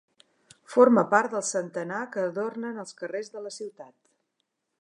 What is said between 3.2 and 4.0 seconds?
de la ciutat.